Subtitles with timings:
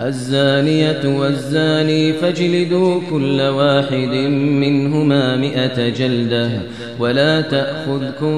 [0.00, 6.50] الزانية والزاني فاجلدوا كل واحد منهما مئة جلدة
[6.98, 8.36] ولا تأخذكم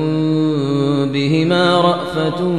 [1.13, 2.53] بهما رأفة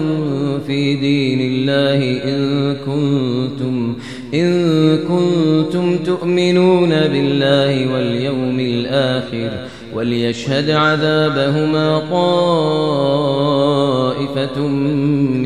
[0.68, 3.96] في دين الله إن كنتم
[4.34, 9.52] إن كنتم تؤمنون بالله واليوم الآخر
[9.96, 13.28] وليشهد عذابهما طائفة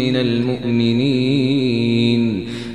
[0.02, 1.27] من المؤمنين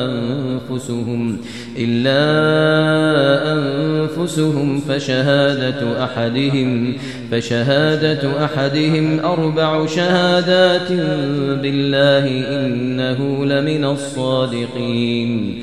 [0.00, 1.36] أنفسهم
[1.78, 2.18] إلا
[3.52, 6.94] أنفسهم فشهادة أحدهم
[7.30, 10.92] فشهادة أحدهم أربع شهادات
[11.62, 15.62] بالله إنه لمن الصادقين.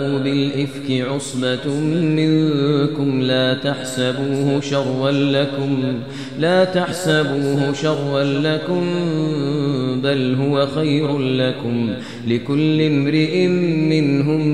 [0.71, 5.83] بالإفك عصبة منكم لا تحسبوه شرا لكم
[6.39, 8.85] لا تحسبوه شرا لكم
[10.03, 11.93] بل هو خير لكم.
[12.27, 14.47] لكل امرئ منهم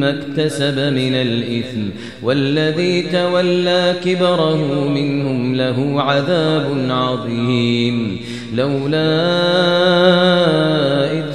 [0.00, 1.80] ما اكتسب من الإثم
[2.22, 8.20] والذي تولى كبره منهم له عذاب عظيم.
[8.54, 9.02] لولا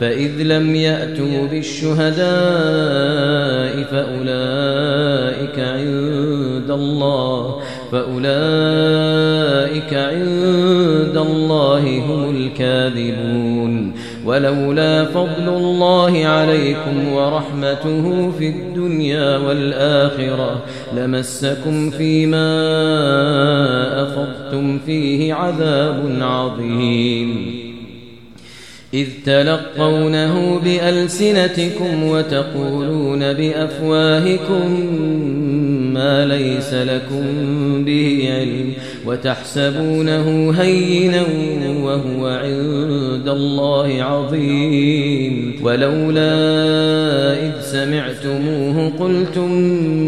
[0.00, 2.20] فإذ لم يأتوا بالشهداء
[3.82, 7.60] فأولئك عند الله
[7.92, 8.34] فأولئك
[9.94, 13.94] عند الله هم الكاذبون.
[14.26, 20.62] ولولا فضل الله عليكم ورحمته في الدنيا والآخرة
[20.96, 22.52] لمسكم فيما
[24.02, 27.69] أفضتم فيه عذاب عظيم.
[28.94, 34.70] إذ تلقونه بألسنتكم وتقولون بأفواهكم
[35.94, 37.24] ما ليس لكم
[37.84, 38.72] به علم
[39.06, 41.22] وتحسبونه هينا
[41.82, 46.32] وهو عند الله عظيم ولولا
[47.32, 49.52] إذ سمعتموه قلتم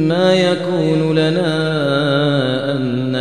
[0.09, 2.32] ما يكون لنا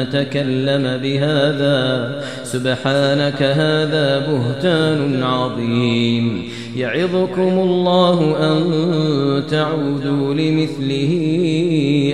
[0.01, 2.21] أن نتكلم بهذا.
[2.43, 6.43] سبحانك هذا بهتان عظيم.
[6.77, 8.63] يعظكم الله أن
[9.49, 11.11] تعودوا لمثله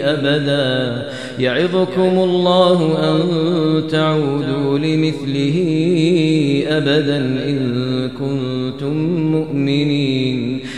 [0.04, 1.08] أبدا.
[1.40, 3.22] يعظكم الله أن
[3.88, 5.58] تعودوا لمثله
[6.68, 8.94] أبدا إن كنتم
[9.32, 10.47] مؤمنين.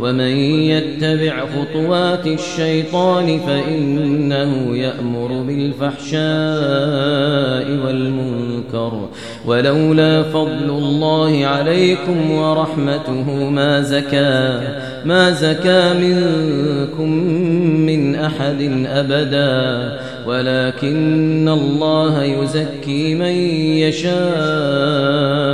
[0.00, 0.36] ومن
[0.70, 6.16] يتبع خطوات الشيطان فإنه يأمر بالفحشاء
[7.86, 9.08] والمنكر
[9.46, 14.60] ولولا فضل الله عليكم ورحمته ما زكى
[15.04, 17.10] ما زكى منكم
[17.86, 23.34] من أحد أبدا ولكن الله يزكي من
[23.86, 25.46] يشاء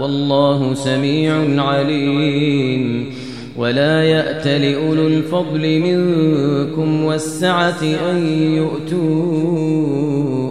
[0.00, 3.14] والله سميع عليم.
[3.56, 9.74] ولا يأت لأولو الفضل منكم والسعة أن يؤتوا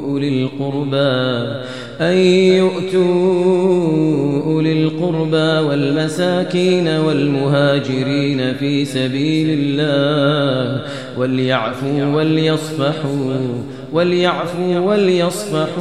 [0.09, 1.63] أولي القربى
[2.01, 2.17] أن
[2.57, 10.81] يؤتوا أولي القربى والمساكين والمهاجرين في سبيل الله
[11.17, 13.35] وليعفوا وليصفحوا
[13.93, 15.71] وليعفوا وليصفحوا.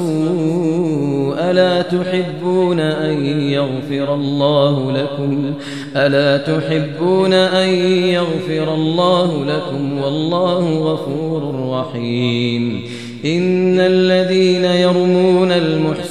[1.51, 5.55] ألا تحبون أن يغفر الله لكم؟
[5.97, 12.83] ألا تحبون أن يغفر الله لكم؟ والله غفور رحيم.
[13.25, 15.22] إن الذين يرمون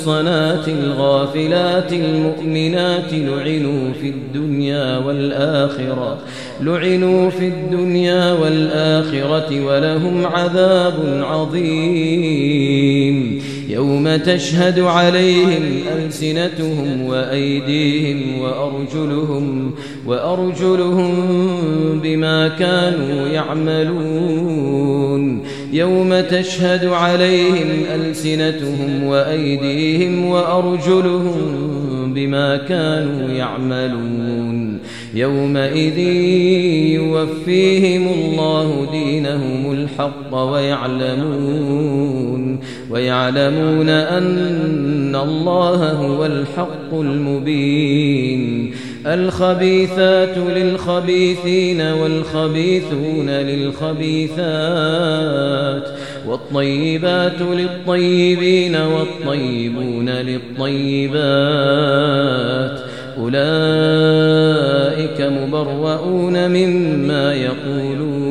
[0.01, 6.19] المحصنات الغافلات المؤمنات لعنوا في الدنيا والآخرة
[6.61, 12.71] لعنوا في الدنيا والآخرة ولهم عذاب عظيم.
[13.69, 15.63] يوم تشهد عليهم
[15.97, 19.71] ألسنتهم وأيديهم وأرجلهم
[20.05, 21.13] وأرجلهم
[22.03, 24.61] بما كانوا يعملون.
[25.71, 34.79] يوم تشهد عليهم ألسنتهم وأيديهم وأرجلهم بما كانوا يعملون.
[35.13, 35.97] يومئذ
[36.99, 41.91] يوفيهم الله دينهم الحق ويعلمون.
[42.91, 48.71] ويعلمون أن الله هو الحق المبين.
[49.05, 54.41] الخبيثات للخبيثين والخبيثون للخبيثات
[56.27, 61.21] والطيبات للطيبين والطيبون للطيبات.
[63.17, 68.30] أولئك مبرؤون مما يقولون.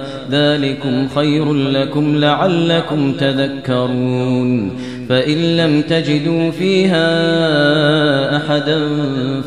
[0.31, 4.71] ذلكم خير لكم لعلكم تذكرون.
[5.09, 7.07] فإن لم تجدوا فيها
[8.37, 8.79] أحدا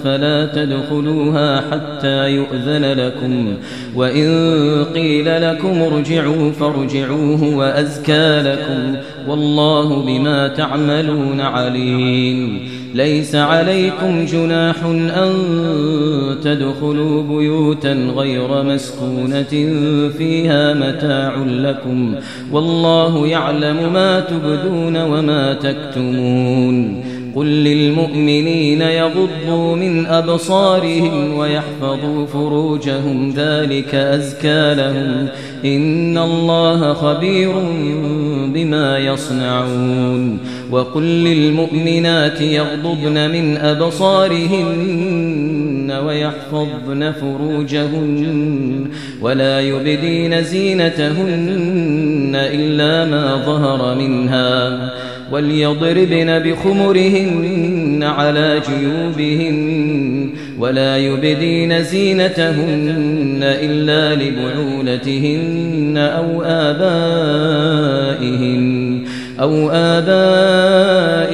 [0.04, 3.54] فلا تدخلوها حتى يؤذن لكم.
[3.94, 4.28] وإن
[4.94, 8.96] قيل لكم ارجعوا فارجعوه وأزكى لكم.
[9.28, 12.60] والله بما تعملون عليم.
[12.94, 14.76] ليس عليكم جناح
[15.16, 15.32] أن
[16.42, 19.42] تدخلوا بيوتا غير مسكونة
[20.18, 22.14] فيها متاع لكم
[22.52, 34.74] والله يعلم ما تبدون وما تكتمون قل للمؤمنين يغضوا من أبصارهم ويحفظوا فروجهم ذلك أزكى
[34.74, 35.28] لهم
[35.64, 37.52] إن الله خبير
[38.54, 40.38] بما يصنعون
[40.70, 45.04] وقل للمؤمنات يغضبن من أبصارهن
[46.06, 48.88] ويحفظن فروجهن
[49.20, 54.90] ولا يبدين زينتهن إلا ما ظهر منها
[55.34, 67.94] وليضربن بخمرهن على جيوبهن ولا يبدين زينتهن إلا لبعولتهن أو آبائهن
[69.40, 71.24] أو آبائهن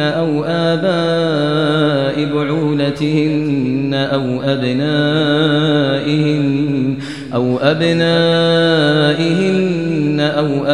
[0.00, 5.74] أو آباء بعولتهن أو أبنائهن
[7.34, 8.94] أو أبنائهن
[10.20, 10.66] أو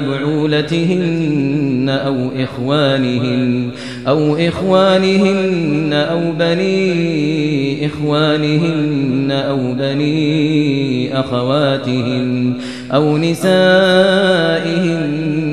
[0.00, 3.70] بعولتهن أو إخوانهن
[4.08, 12.54] أو إخوانهن أو بني إخوانهن أو بني أخواتهن
[12.92, 13.52] أو نسائهن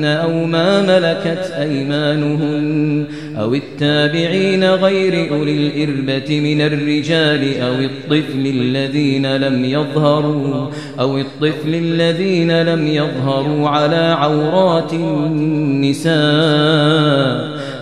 [0.04, 3.04] أو ما ملكت أيمانهن
[3.38, 12.62] أو التابعين غير أولي الإربة من الرجال أو الطفل الذين لم يظهروا أو الطفل الذين
[12.62, 16.10] لم يظهروا على عورات النساء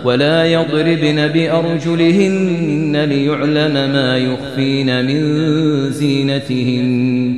[0.05, 7.37] ولا يضربن بأرجلهن ليعلم ما يخفين من زينتهن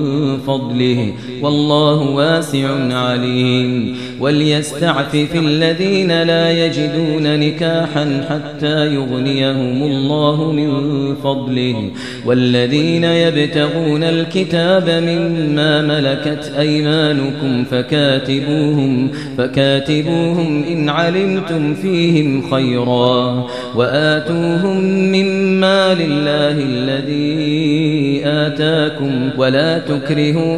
[0.51, 3.97] فضله والله واسع عليم.
[4.19, 10.71] وليستعفف الذين لا يجدون نكاحا حتى يغنيهم الله من
[11.15, 11.89] فضله.
[12.25, 23.47] والذين يبتغون الكتاب مما ملكت أيمانكم فكاتبوهم فكاتبوهم إن علمتم فيهم خيرا.
[23.75, 29.29] وآتوهم مما لله الذي آتاكم.
[29.37, 30.57] ولا تكرهوا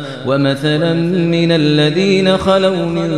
[0.27, 3.11] ومثلا من الذين خلوا من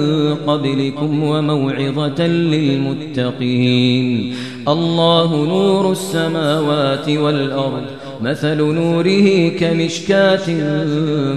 [0.47, 4.33] قبلكم وموعظة للمتقين.
[4.67, 7.83] الله نور السماوات والأرض
[8.21, 10.45] مثل نوره كمشكاة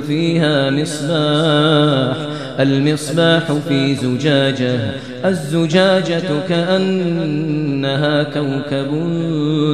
[0.07, 2.17] فيها مصباح.
[2.61, 4.79] المصباح في زجاجة
[5.25, 8.91] الزجاجة كأنها كوكب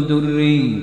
[0.08, 0.82] دري.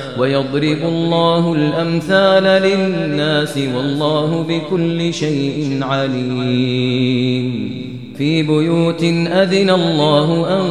[0.17, 7.51] ويضرب الله الأمثال للناس والله بكل شيء عليم.
[8.17, 10.65] في بيوت أذن الله أن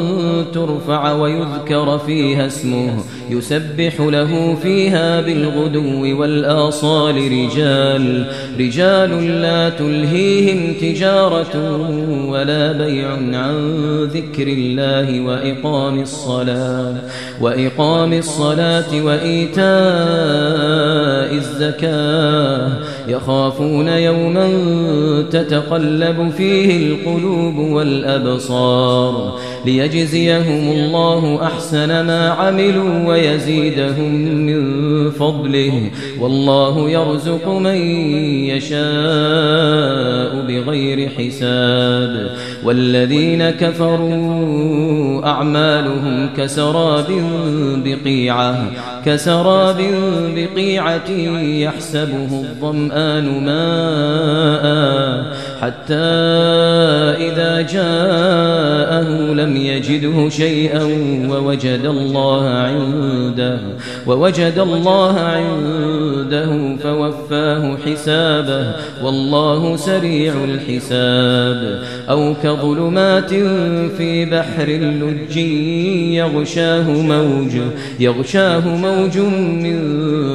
[0.52, 8.26] ترفع ويذكر فيها اسمه يسبح له فيها بالغدو والآصال رجال
[8.59, 11.80] رجال لا تلهيهم تجارة
[12.28, 16.94] ولا بيع عن ذكر الله وإقام الصلاة
[17.40, 19.64] وإقام الصلاة وإيتاء
[21.35, 24.49] الزكاة يخافون يوما
[25.30, 29.38] تتقلب فيه القلوب والأبصار.
[29.64, 34.14] ليجزيهم الله أحسن ما عملوا ويزيدهم
[34.47, 35.90] من فضله.
[36.21, 37.76] والله يرزق من
[38.47, 38.81] يشاء
[40.49, 42.31] بغير حساب.
[42.64, 47.07] والذين كفروا أعمالهم كسراب
[47.85, 48.71] بقيعة
[49.07, 49.81] كسراب
[50.37, 54.71] بقيعة يحسبه الظمآن ماء
[55.61, 55.95] حتى
[57.29, 60.85] إذا جاءه لم يجده شيئا
[61.30, 63.61] ووجد الله عنده
[64.07, 71.82] ووجد الله عنده رده فوفاه حسابه والله سريع الحساب.
[72.10, 73.34] أو كظلمات
[73.96, 75.37] في بحر اللج
[76.16, 77.52] يغشاه موج
[78.00, 79.18] يغشاه موج
[79.64, 79.78] من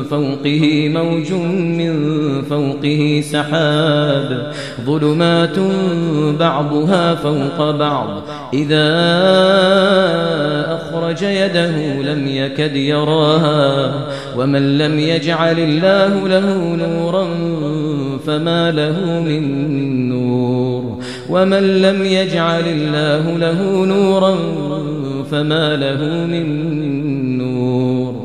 [0.03, 1.31] فوقه موج
[1.79, 1.93] من
[2.41, 4.51] فوقه سحاب.
[4.85, 5.59] ظلمات
[6.39, 8.23] بعضها فوق بعض
[8.53, 8.85] إذا
[10.75, 13.91] أخرج يده لم يكد يراها.
[14.37, 15.84] ومن لم يجعل الله
[16.27, 17.27] له نورا
[18.25, 19.43] فما له من
[20.09, 20.99] نور
[21.29, 24.35] ومن لم يجعل الله له نورا
[25.31, 26.47] فما له من
[27.37, 28.24] نور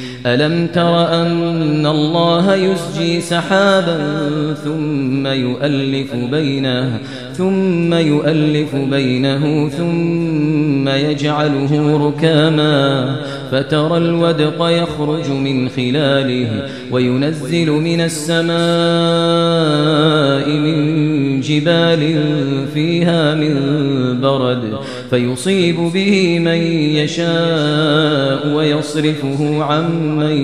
[0.25, 3.97] ألم تر أن الله يسجي سحابا
[4.63, 6.99] ثم يؤلف بينه
[7.33, 13.15] ثم يؤلف بينه ثم يجعله ركاما
[13.51, 18.51] فترى الودق يخرج من خلاله وينزل من السماء
[20.49, 22.25] من جبال
[22.73, 23.55] فيها من
[24.21, 24.79] برد.
[25.11, 26.57] فيصيب به من
[26.95, 30.37] يشاء ويصرفه عن من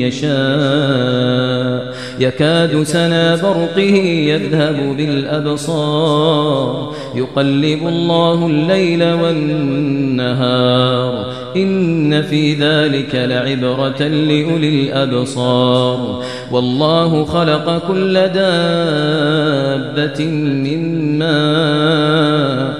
[0.00, 1.94] يشاء.
[2.20, 6.94] يكاد سنا برقه يذهب بالأبصار.
[7.14, 11.26] يقلب الله الليل والنهار.
[11.56, 16.22] إن في ذلك لعبرة لأولي الأبصار.
[16.52, 22.79] والله خلق كل دابة من ماء.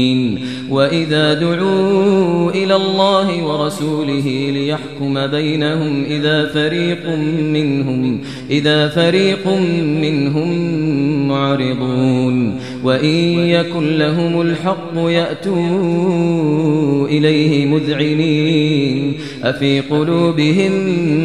[0.71, 7.09] وإذا دعوا إلى الله ورسوله ليحكم بينهم إذا فريق
[7.41, 9.47] منهم إذا فريق
[10.01, 10.51] منهم
[11.27, 12.59] معرضون.
[12.83, 15.61] وإن يكن لهم الحق يأتوا
[17.07, 19.13] إليه مذعنين.
[19.43, 20.71] أفي قلوبهم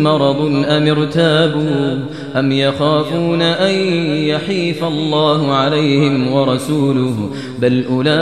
[0.03, 1.99] مرض أم ارتابوا.
[2.39, 3.75] أم يخافون أن
[4.29, 8.13] يحيف الله عليهم ورسوله بل أولئك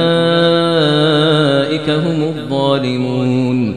[1.91, 3.77] هم الظالمون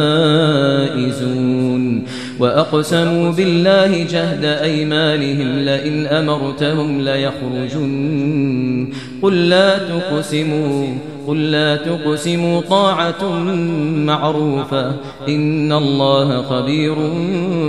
[2.39, 8.87] وأقسموا بالله جهد أيمانهم لئن أمرتهم ليخرجن.
[9.21, 10.87] قل لا تقسموا.
[11.27, 13.39] قل لا تقسموا طاعة
[13.95, 14.95] معروفة
[15.27, 16.95] إن الله خبير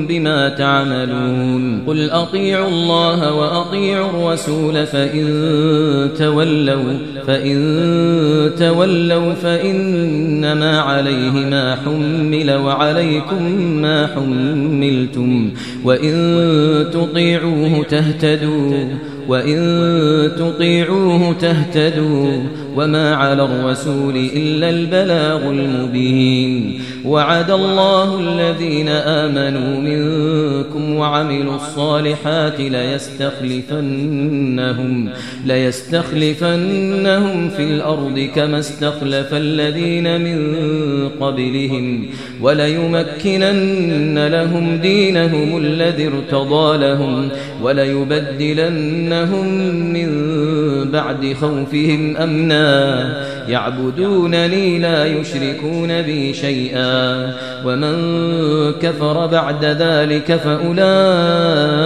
[0.09, 6.93] بما تعملون قل أطيعوا الله وأطيعوا الرسول فإن تولوا
[7.27, 15.51] فإن تولوا فإنما عليه ما حمل وعليكم ما حملتم
[15.85, 16.13] وإن
[16.93, 18.85] تطيعوه تهتدوا
[19.29, 22.43] وإن تطيعوه تهتدوا
[22.77, 35.09] وما على الرسول إلا البلاغ المبين وعد الله الذين آمنوا منكم وعملوا الصالحات ليستخلفنهم
[35.47, 40.53] ليستخلفنهم في الأرض كما استخلف الذين من
[41.21, 42.07] قبلهم
[42.41, 47.29] وليمكنن لهم دينهم الذي ارتضى لهم
[47.63, 49.47] وليبدلنهم
[49.93, 50.11] من
[50.91, 52.62] بعد خوفهم أمنا
[53.49, 57.33] يعبدونني لا يشركون بي شيئا.
[57.65, 57.95] ومن
[58.73, 61.83] كفر بعد ذلك فأولئك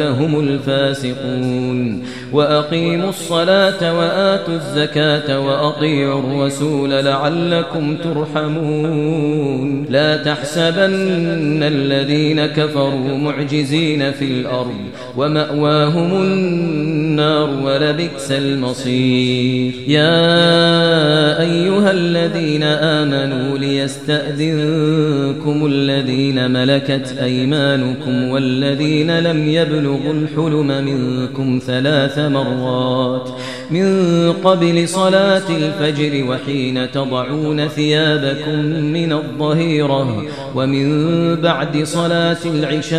[0.00, 2.02] هم الفاسقون.
[2.32, 9.84] وأقيموا الصلاة وآتوا الزكاة وأطيعوا الرسول لعلكم ترحمون.
[9.90, 14.76] لا تحسبن الذين كفروا معجزين في الأرض
[15.16, 19.72] ومأواهم النار ولبئس المصير.
[19.88, 33.28] يا أيها الذين آمنوا ليستأذنكم الذين ملكت أيمانكم والذين لم يبلغوا الحلم منكم ثلاث مرات.
[33.70, 40.88] من قبل صلاة الفجر وحين تضعون ثيابكم من الظهيرة ومن
[41.36, 42.98] بعد صلاة العشاء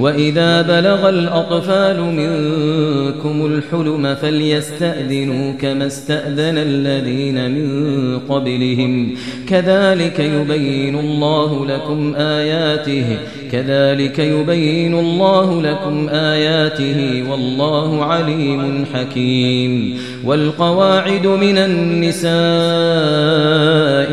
[0.00, 9.14] وإذا بلغ الأطفال منكم الحلم فليستأذنوا كما استأذن الذين من قبلهم.
[9.48, 13.18] كذلك يبين الله لكم آياته.
[13.52, 19.98] كذلك يبين الله لكم آياته والله عليم حكيم.
[20.24, 22.28] والقواعد من النساء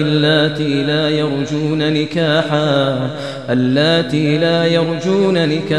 [0.02, 3.10] اللاتي لا يرجون نكاحا.
[3.50, 5.75] اللاتي لا يرجون نكاحا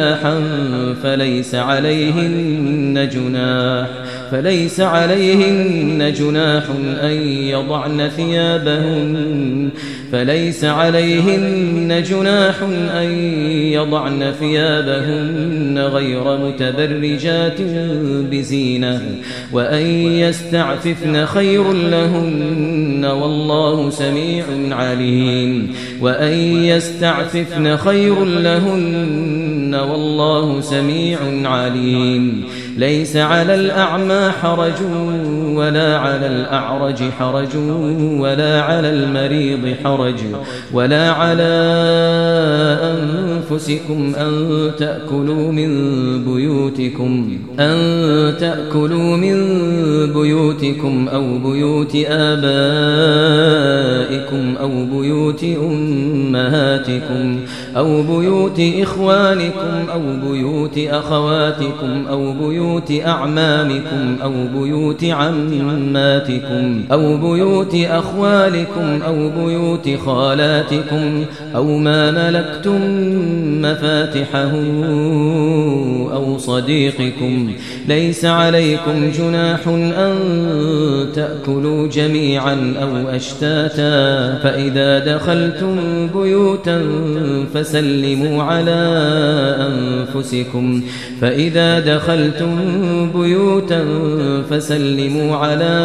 [1.02, 3.88] فليس عليهن جناح
[4.30, 6.62] فليس عليهن جناح
[7.02, 9.70] أن يضعن ثيابهن
[10.12, 12.54] فليس عليهن جناح
[12.94, 13.10] أن
[13.72, 17.60] يضعن ثيابهن غير متبرجات
[18.30, 19.02] بزينة
[19.52, 32.44] وأن يستعففن خير لهن والله سميع عليم وأن يستعففن خير لهن والله سميع عليم.
[32.76, 34.82] ليس على الأعمى حرج.
[35.56, 37.56] ولا على الأعرج حرج
[38.18, 40.20] ولا على المريض حرج
[40.72, 41.52] ولا على
[42.82, 45.70] أنفسكم أن تأكلوا من
[46.24, 47.76] بيوتكم أن
[48.40, 49.36] تأكلوا من
[50.12, 53.36] بيوتكم أو بيوت آبائكم
[54.60, 57.40] أو بيوت أمهاتكم
[57.76, 65.04] أو بيوت إخوانكم أو بيوت أخواتكم أو بيوت أعمامكم أو بيوت
[65.54, 72.80] عماتكم أو بيوت أخوالكم أو بيوت خالاتكم أو ما ملكتم
[73.62, 74.52] مفاتحه
[76.12, 77.52] أو صديقكم
[77.88, 80.16] ليس عليكم جناح أن
[81.14, 85.76] تأكلوا جميعا أو أشتاتا فإذا دخلتم
[86.14, 86.82] بيوتا
[87.54, 88.76] فسلموا على
[89.68, 90.82] أنفسكم
[91.20, 92.56] فإذا دخلتم
[93.14, 93.84] بيوتا
[94.50, 95.76] فسلموا على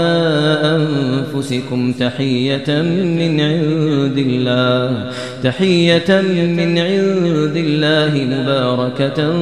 [0.64, 2.82] أنفسكم تحية
[3.18, 5.12] من عند الله
[5.44, 6.22] تحية
[6.58, 9.34] من عند الله مباركة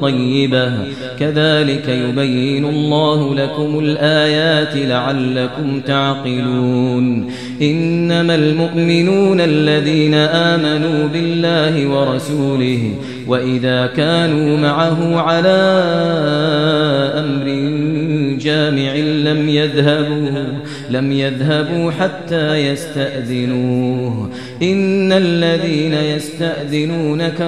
[0.00, 0.72] طيبة.
[1.18, 7.30] كذلك يبين الله لكم الآيات لعلكم تعقلون.
[7.62, 12.94] إنما المؤمنون الذين آمنوا بالله ورسوله
[13.26, 15.60] وإذا كانوا معه على
[17.18, 17.46] أمر
[18.40, 20.44] جامع لم يذهبوا
[20.90, 24.30] لم يذهبوا حتى يستأذنوه.
[24.62, 27.40] إن الذين يستأذنونك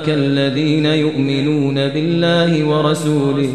[0.00, 3.52] أولئك الذين يؤمنون بالله ورسوله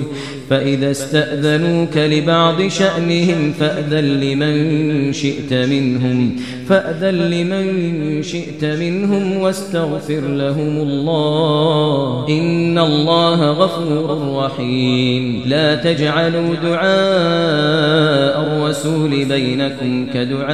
[0.50, 6.36] فإذا استأذنوك لبعض شأنهم فأذن لمن شئت منهم
[6.70, 12.26] فأذن لمن شئت منهم واستغفر لهم الله.
[12.30, 15.42] إن الله غفور رحيم.
[15.46, 20.46] لا تجعلوا دعاء الرسول بينكم كدعاء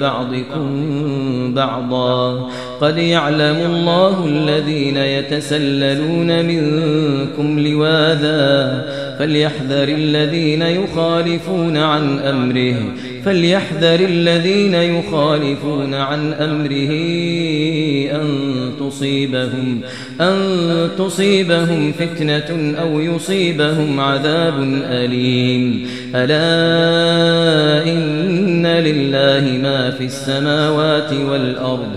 [0.00, 0.66] بعضكم
[1.54, 2.50] بعضا.
[2.80, 8.84] قد يعلم الله الذين يتسللون منكم لواذا
[9.18, 12.76] فليحذر الذين يخالفون عن أمره
[13.24, 16.92] فليحذر الذين يخالفون عن أمره
[18.20, 18.46] أن
[18.80, 19.80] تصيبهم
[20.20, 20.36] أن
[20.98, 25.86] تصيبهم فتنة أو يصيبهم عذاب أليم.
[26.14, 31.96] ألا إن لله ما في السماوات والأرض